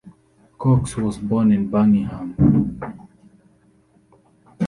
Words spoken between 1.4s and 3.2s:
in Birmingham.